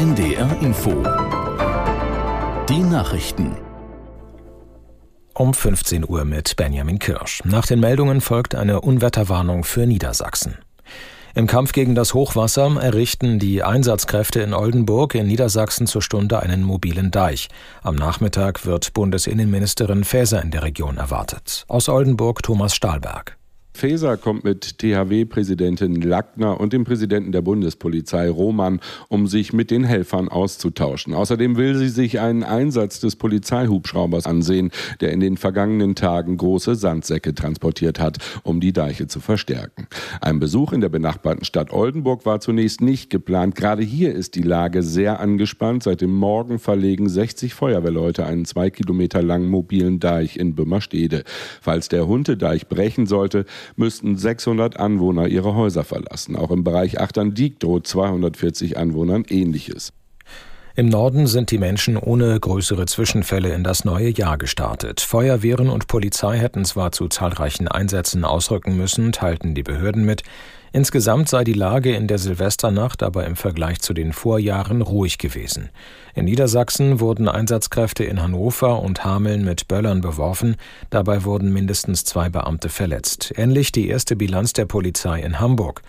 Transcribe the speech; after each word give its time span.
NDR 0.00 0.56
Info. 0.62 0.92
Die 2.70 2.78
Nachrichten. 2.78 3.54
Um 5.34 5.52
15 5.52 6.08
Uhr 6.08 6.24
mit 6.24 6.56
Benjamin 6.56 6.98
Kirsch. 6.98 7.42
Nach 7.44 7.66
den 7.66 7.80
Meldungen 7.80 8.22
folgt 8.22 8.54
eine 8.54 8.80
Unwetterwarnung 8.80 9.62
für 9.62 9.86
Niedersachsen. 9.86 10.56
Im 11.34 11.46
Kampf 11.46 11.72
gegen 11.72 11.94
das 11.94 12.14
Hochwasser 12.14 12.80
errichten 12.80 13.38
die 13.38 13.62
Einsatzkräfte 13.62 14.40
in 14.40 14.54
Oldenburg 14.54 15.14
in 15.14 15.26
Niedersachsen 15.26 15.86
zur 15.86 16.00
Stunde 16.00 16.40
einen 16.40 16.62
mobilen 16.62 17.10
Deich. 17.10 17.50
Am 17.82 17.94
Nachmittag 17.94 18.64
wird 18.64 18.94
Bundesinnenministerin 18.94 20.04
Faeser 20.04 20.40
in 20.40 20.50
der 20.50 20.62
Region 20.62 20.96
erwartet. 20.96 21.66
Aus 21.68 21.90
Oldenburg 21.90 22.42
Thomas 22.42 22.74
Stahlberg. 22.74 23.36
Faeser 23.80 24.18
kommt 24.18 24.44
mit 24.44 24.78
THW-Präsidentin 24.78 26.02
Lackner 26.02 26.60
und 26.60 26.74
dem 26.74 26.84
Präsidenten 26.84 27.32
der 27.32 27.40
Bundespolizei 27.40 28.28
Roman, 28.28 28.78
um 29.08 29.26
sich 29.26 29.54
mit 29.54 29.70
den 29.70 29.84
Helfern 29.84 30.28
auszutauschen. 30.28 31.14
Außerdem 31.14 31.56
will 31.56 31.74
sie 31.76 31.88
sich 31.88 32.20
einen 32.20 32.42
Einsatz 32.42 33.00
des 33.00 33.16
Polizeihubschraubers 33.16 34.26
ansehen, 34.26 34.70
der 35.00 35.12
in 35.12 35.20
den 35.20 35.38
vergangenen 35.38 35.94
Tagen 35.94 36.36
große 36.36 36.74
Sandsäcke 36.74 37.34
transportiert 37.34 38.00
hat, 38.00 38.18
um 38.42 38.60
die 38.60 38.74
Deiche 38.74 39.06
zu 39.06 39.18
verstärken. 39.18 39.86
Ein 40.20 40.40
Besuch 40.40 40.74
in 40.74 40.82
der 40.82 40.90
benachbarten 40.90 41.46
Stadt 41.46 41.72
Oldenburg 41.72 42.26
war 42.26 42.40
zunächst 42.40 42.82
nicht 42.82 43.08
geplant. 43.08 43.54
Gerade 43.54 43.82
hier 43.82 44.14
ist 44.14 44.34
die 44.34 44.42
Lage 44.42 44.82
sehr 44.82 45.20
angespannt. 45.20 45.84
Seit 45.84 46.02
dem 46.02 46.12
Morgen 46.12 46.58
verlegen 46.58 47.08
60 47.08 47.54
Feuerwehrleute 47.54 48.26
einen 48.26 48.44
zwei 48.44 48.68
Kilometer 48.68 49.22
langen 49.22 49.48
mobilen 49.48 50.00
Deich 50.00 50.36
in 50.36 50.54
Bümmerstede. 50.54 51.24
Falls 51.62 51.88
der 51.88 52.06
Huntedeich 52.06 52.68
brechen 52.68 53.06
sollte, 53.06 53.46
müssten 53.76 54.16
600 54.16 54.78
Anwohner 54.78 55.28
ihre 55.28 55.54
Häuser 55.54 55.84
verlassen. 55.84 56.36
Auch 56.36 56.50
im 56.50 56.64
Bereich 56.64 57.00
Achtern-Diek 57.00 57.60
droht 57.60 57.86
240 57.86 58.76
Anwohnern 58.76 59.24
Ähnliches. 59.28 59.92
Im 60.80 60.88
Norden 60.88 61.26
sind 61.26 61.50
die 61.50 61.58
Menschen 61.58 61.98
ohne 61.98 62.40
größere 62.40 62.86
Zwischenfälle 62.86 63.52
in 63.52 63.62
das 63.62 63.84
neue 63.84 64.08
Jahr 64.08 64.38
gestartet. 64.38 65.02
Feuerwehren 65.02 65.68
und 65.68 65.88
Polizei 65.88 66.38
hätten 66.38 66.64
zwar 66.64 66.90
zu 66.90 67.06
zahlreichen 67.08 67.68
Einsätzen 67.68 68.24
ausrücken 68.24 68.78
müssen, 68.78 69.12
teilten 69.12 69.54
die 69.54 69.62
Behörden 69.62 70.06
mit. 70.06 70.22
Insgesamt 70.72 71.28
sei 71.28 71.44
die 71.44 71.52
Lage 71.52 71.94
in 71.94 72.06
der 72.06 72.16
Silvesternacht 72.16 73.02
aber 73.02 73.26
im 73.26 73.36
Vergleich 73.36 73.82
zu 73.82 73.92
den 73.92 74.14
Vorjahren 74.14 74.80
ruhig 74.80 75.18
gewesen. 75.18 75.68
In 76.14 76.24
Niedersachsen 76.24 76.98
wurden 76.98 77.28
Einsatzkräfte 77.28 78.04
in 78.04 78.22
Hannover 78.22 78.80
und 78.80 79.04
Hameln 79.04 79.44
mit 79.44 79.68
Böllern 79.68 80.00
beworfen. 80.00 80.56
Dabei 80.88 81.24
wurden 81.24 81.52
mindestens 81.52 82.04
zwei 82.04 82.30
Beamte 82.30 82.70
verletzt. 82.70 83.34
Ähnlich 83.36 83.70
die 83.70 83.88
erste 83.88 84.16
Bilanz 84.16 84.54
der 84.54 84.64
Polizei 84.64 85.20
in 85.20 85.40
Hamburg. 85.40 85.82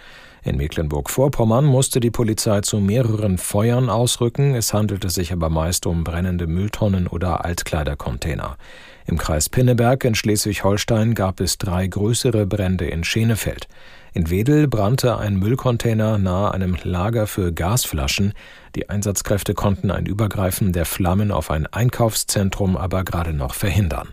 In 0.43 0.57
Mecklenburg-Vorpommern 0.57 1.65
musste 1.65 1.99
die 1.99 2.09
Polizei 2.09 2.61
zu 2.61 2.79
mehreren 2.79 3.37
Feuern 3.37 3.91
ausrücken. 3.91 4.55
Es 4.55 4.73
handelte 4.73 5.11
sich 5.11 5.31
aber 5.31 5.49
meist 5.49 5.85
um 5.85 6.03
brennende 6.03 6.47
Mülltonnen 6.47 7.05
oder 7.05 7.45
Altkleidercontainer. 7.45 8.57
Im 9.05 9.19
Kreis 9.19 9.49
Pinneberg 9.49 10.03
in 10.03 10.15
Schleswig-Holstein 10.15 11.13
gab 11.13 11.41
es 11.41 11.59
drei 11.59 11.85
größere 11.85 12.47
Brände 12.47 12.85
in 12.85 13.03
Schenefeld. 13.03 13.67
In 14.13 14.31
Wedel 14.31 14.67
brannte 14.67 15.17
ein 15.17 15.35
Müllcontainer 15.35 16.17
nahe 16.17 16.51
einem 16.51 16.75
Lager 16.81 17.27
für 17.27 17.53
Gasflaschen. 17.53 18.33
Die 18.75 18.89
Einsatzkräfte 18.89 19.53
konnten 19.53 19.91
ein 19.91 20.07
Übergreifen 20.07 20.73
der 20.73 20.85
Flammen 20.85 21.31
auf 21.31 21.51
ein 21.51 21.67
Einkaufszentrum 21.67 22.77
aber 22.77 23.03
gerade 23.03 23.33
noch 23.33 23.53
verhindern. 23.53 24.09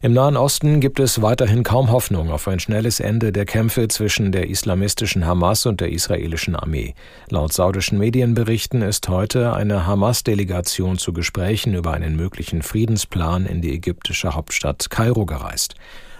Im 0.00 0.12
Nahen 0.12 0.36
Osten 0.36 0.78
gibt 0.78 1.00
es 1.00 1.22
weiterhin 1.22 1.64
kaum 1.64 1.90
Hoffnung 1.90 2.30
auf 2.30 2.46
ein 2.46 2.60
schnelles 2.60 3.00
Ende 3.00 3.32
der 3.32 3.44
Kämpfe 3.44 3.88
zwischen 3.88 4.30
der 4.30 4.48
islamistischen 4.48 5.26
Hamas 5.26 5.66
und 5.66 5.80
der 5.80 5.90
israelischen 5.90 6.54
Armee. 6.54 6.94
Laut 7.30 7.52
saudischen 7.52 7.98
Medienberichten 7.98 8.82
ist 8.82 9.08
heute 9.08 9.54
eine 9.54 9.88
Hamas-Delegation 9.88 10.98
zu 10.98 11.12
Gesprächen 11.12 11.74
über 11.74 11.94
einen 11.94 12.14
möglichen 12.14 12.62
Friedensplan 12.62 13.46
in 13.46 13.60
die 13.60 13.74
ägyptische 13.74 14.36
Hauptstadt 14.36 14.88
Kairo 14.88 15.26
gereist. 15.26 15.74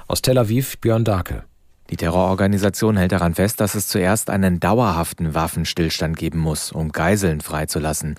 Aus 0.08 0.22
Tel 0.22 0.38
Aviv 0.38 0.78
Björn 0.80 1.04
Dake. 1.04 1.44
Die 1.90 1.96
Terrororganisation 1.96 2.98
hält 2.98 3.12
daran 3.12 3.34
fest, 3.34 3.60
dass 3.60 3.74
es 3.74 3.88
zuerst 3.88 4.28
einen 4.28 4.60
dauerhaften 4.60 5.34
Waffenstillstand 5.34 6.16
geben 6.16 6.38
muss, 6.38 6.70
um 6.70 6.92
Geiseln 6.92 7.40
freizulassen. 7.40 8.16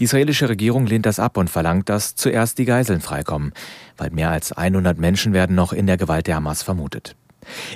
Die 0.00 0.04
israelische 0.04 0.48
Regierung 0.48 0.86
lehnt 0.86 1.06
das 1.06 1.20
ab 1.20 1.36
und 1.36 1.48
verlangt, 1.48 1.88
dass 1.88 2.16
zuerst 2.16 2.58
die 2.58 2.64
Geiseln 2.64 3.00
freikommen, 3.00 3.52
weil 3.96 4.10
mehr 4.10 4.30
als 4.30 4.52
100 4.52 4.98
Menschen 4.98 5.32
werden 5.32 5.54
noch 5.54 5.72
in 5.72 5.86
der 5.86 5.98
Gewalt 5.98 6.26
der 6.26 6.36
Hamas 6.36 6.64
vermutet. 6.64 7.14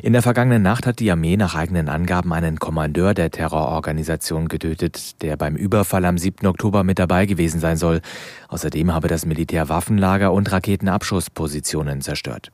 In 0.02 0.12
der 0.12 0.22
vergangenen 0.22 0.62
Nacht 0.62 0.86
hat 0.86 1.00
die 1.00 1.10
Armee 1.10 1.36
nach 1.36 1.54
eigenen 1.54 1.88
Angaben 1.88 2.32
einen 2.32 2.58
Kommandeur 2.58 3.14
der 3.14 3.30
Terrororganisation 3.30 4.48
getötet, 4.48 5.22
der 5.22 5.36
beim 5.36 5.56
Überfall 5.56 6.04
am 6.04 6.18
7. 6.18 6.46
Oktober 6.46 6.84
mit 6.84 6.98
dabei 6.98 7.26
gewesen 7.26 7.60
sein 7.60 7.76
soll. 7.76 8.00
Außerdem 8.48 8.92
habe 8.92 9.08
das 9.08 9.26
Militär 9.26 9.68
Waffenlager 9.68 10.32
und 10.32 10.50
Raketenabschusspositionen 10.52 12.00
zerstört. 12.00 12.52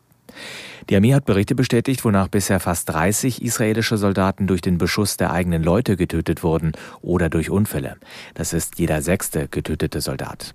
Die 0.91 0.97
Armee 0.97 1.15
hat 1.15 1.27
Berichte 1.27 1.55
bestätigt, 1.55 2.05
wonach 2.05 2.29
bisher 2.29 2.61
fast 2.61 2.89
30 2.89 3.43
israelische 3.43 3.97
Soldaten 3.97 4.47
durch 4.47 4.61
den 4.61 4.79
Beschuss 4.79 5.17
der 5.17 5.33
eigenen 5.33 5.63
Leute 5.63 5.97
getötet 5.97 6.43
wurden 6.43 6.73
oder 7.01 7.29
durch 7.29 7.51
Unfälle. 7.51 7.97
Das 8.35 8.53
ist 8.53 8.79
jeder 8.79 9.03
sechste 9.03 9.49
getötete 9.49 10.01
Soldat. 10.01 10.55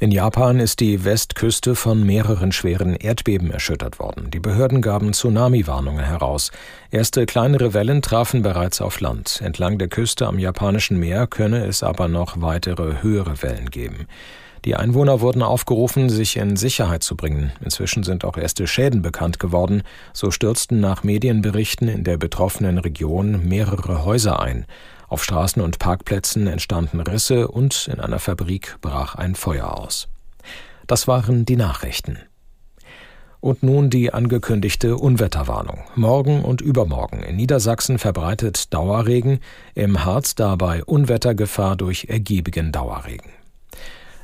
In 0.00 0.12
Japan 0.12 0.60
ist 0.60 0.78
die 0.78 1.04
Westküste 1.04 1.74
von 1.74 2.06
mehreren 2.06 2.52
schweren 2.52 2.94
Erdbeben 2.94 3.50
erschüttert 3.50 3.98
worden. 3.98 4.30
Die 4.30 4.38
Behörden 4.38 4.80
gaben 4.80 5.12
Tsunami-Warnungen 5.12 6.04
heraus. 6.04 6.52
Erste 6.92 7.26
kleinere 7.26 7.74
Wellen 7.74 8.00
trafen 8.00 8.42
bereits 8.42 8.80
auf 8.80 9.00
Land. 9.00 9.40
Entlang 9.42 9.76
der 9.76 9.88
Küste 9.88 10.28
am 10.28 10.38
japanischen 10.38 11.00
Meer 11.00 11.26
könne 11.26 11.66
es 11.66 11.82
aber 11.82 12.06
noch 12.06 12.40
weitere 12.40 13.02
höhere 13.02 13.42
Wellen 13.42 13.70
geben. 13.70 14.06
Die 14.64 14.74
Einwohner 14.74 15.20
wurden 15.20 15.42
aufgerufen, 15.42 16.10
sich 16.10 16.36
in 16.36 16.56
Sicherheit 16.56 17.02
zu 17.02 17.16
bringen. 17.16 17.52
Inzwischen 17.64 18.02
sind 18.02 18.24
auch 18.24 18.36
erste 18.36 18.66
Schäden 18.66 19.02
bekannt 19.02 19.38
geworden. 19.38 19.82
So 20.12 20.30
stürzten 20.30 20.80
nach 20.80 21.04
Medienberichten 21.04 21.88
in 21.88 22.04
der 22.04 22.16
betroffenen 22.16 22.78
Region 22.78 23.48
mehrere 23.48 24.04
Häuser 24.04 24.40
ein. 24.40 24.66
Auf 25.08 25.24
Straßen 25.24 25.62
und 25.62 25.78
Parkplätzen 25.78 26.46
entstanden 26.46 27.00
Risse 27.00 27.48
und 27.48 27.88
in 27.92 28.00
einer 28.00 28.18
Fabrik 28.18 28.76
brach 28.80 29.14
ein 29.14 29.34
Feuer 29.34 29.78
aus. 29.78 30.08
Das 30.86 31.08
waren 31.08 31.44
die 31.44 31.56
Nachrichten. 31.56 32.18
Und 33.40 33.62
nun 33.62 33.88
die 33.88 34.12
angekündigte 34.12 34.96
Unwetterwarnung. 34.96 35.84
Morgen 35.94 36.42
und 36.42 36.60
übermorgen 36.60 37.22
in 37.22 37.36
Niedersachsen 37.36 37.98
verbreitet 37.98 38.74
Dauerregen, 38.74 39.38
im 39.74 40.04
Harz 40.04 40.34
dabei 40.34 40.82
Unwettergefahr 40.84 41.76
durch 41.76 42.06
ergiebigen 42.08 42.72
Dauerregen. 42.72 43.30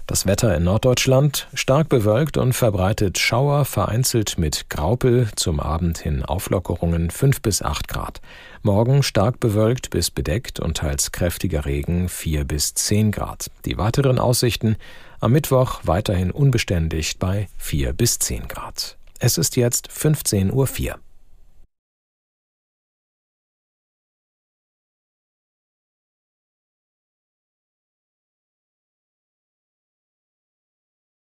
Das 0.06 0.26
Wetter 0.26 0.54
in 0.54 0.65
Norddeutschland 0.65 1.48
stark 1.54 1.88
bewölkt 1.88 2.37
und 2.37 2.53
verbreitet 2.53 3.19
Schauer, 3.19 3.65
vereinzelt 3.65 4.37
mit 4.37 4.69
Graupel, 4.69 5.31
zum 5.34 5.60
Abend 5.60 5.97
hin 5.97 6.22
Auflockerungen 6.22 7.10
5 7.10 7.41
bis 7.41 7.62
8 7.62 7.88
Grad. 7.88 8.20
Morgen 8.62 9.03
stark 9.03 9.41
bewölkt 9.41 9.88
bis 9.88 10.10
bedeckt 10.10 10.60
und 10.60 10.76
teils 10.76 11.10
kräftiger 11.10 11.64
Regen 11.64 12.10
4 12.10 12.44
bis 12.44 12.75
10 12.75 13.12
Grad. 13.12 13.50
Die 13.64 13.78
weiteren 13.78 14.19
Aussichten 14.19 14.76
am 15.20 15.32
Mittwoch 15.32 15.81
weiterhin 15.84 16.31
unbeständig 16.31 17.19
bei 17.19 17.48
4 17.56 17.94
bis 17.94 18.19
10 18.19 18.47
Grad. 18.47 18.98
Es 19.20 19.38
ist 19.38 19.56
jetzt 19.56 19.88
15.04 19.88 20.53
Uhr. 20.53 20.98